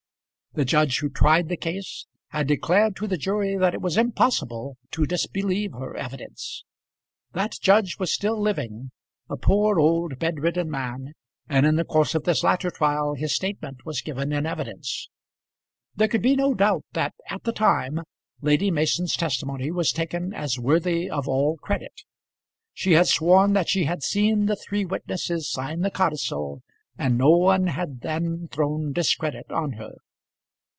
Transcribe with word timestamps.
The 0.53 0.65
judge 0.65 0.99
who 0.99 1.09
tried 1.09 1.47
the 1.47 1.55
case 1.55 2.07
had 2.27 2.45
declared 2.45 2.97
to 2.97 3.07
the 3.07 3.15
jury 3.15 3.55
that 3.55 3.73
it 3.73 3.79
was 3.81 3.95
impossible 3.95 4.75
to 4.91 5.05
disbelieve 5.05 5.71
her 5.71 5.95
evidence. 5.95 6.65
That 7.31 7.53
judge 7.61 7.97
was 7.99 8.11
still 8.11 8.37
living, 8.37 8.91
a 9.29 9.37
poor 9.37 9.79
old 9.79 10.19
bedridden 10.19 10.69
man, 10.69 11.13
and 11.47 11.65
in 11.65 11.77
the 11.77 11.85
course 11.85 12.15
of 12.15 12.25
this 12.25 12.43
latter 12.43 12.69
trial 12.69 13.13
his 13.13 13.33
statement 13.33 13.85
was 13.85 14.01
given 14.01 14.33
in 14.33 14.45
evidence. 14.45 15.09
There 15.95 16.09
could 16.09 16.21
be 16.21 16.35
no 16.35 16.53
doubt 16.53 16.83
that 16.91 17.13
at 17.29 17.43
the 17.45 17.53
time 17.53 18.01
Lady 18.41 18.71
Mason's 18.71 19.15
testimony 19.15 19.71
was 19.71 19.93
taken 19.93 20.33
as 20.33 20.59
worthy 20.59 21.09
of 21.09 21.29
all 21.29 21.55
credit. 21.61 22.01
She 22.73 22.91
had 22.91 23.07
sworn 23.07 23.53
that 23.53 23.69
she 23.69 23.85
had 23.85 24.03
seen 24.03 24.47
the 24.47 24.57
three 24.57 24.83
witnesses 24.83 25.49
sign 25.49 25.79
the 25.79 25.89
codicil, 25.91 26.61
and 26.97 27.17
no 27.17 27.29
one 27.37 27.67
had 27.67 28.01
then 28.01 28.49
thrown 28.51 28.91
discredit 28.91 29.49
on 29.49 29.71
her. 29.77 29.95